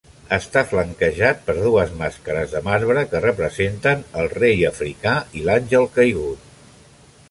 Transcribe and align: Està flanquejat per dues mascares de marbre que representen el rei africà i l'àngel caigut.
Està 0.35 0.61
flanquejat 0.69 1.43
per 1.49 1.55
dues 1.57 1.93
mascares 1.99 2.55
de 2.57 2.63
marbre 2.69 3.05
que 3.13 3.23
representen 3.29 4.05
el 4.23 4.35
rei 4.35 4.69
africà 4.75 5.17
i 5.43 5.49
l'àngel 5.51 5.91
caigut. 6.01 6.55